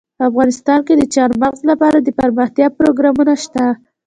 [0.29, 3.65] افغانستان کې د چار مغز لپاره دپرمختیا پروګرامونه شته.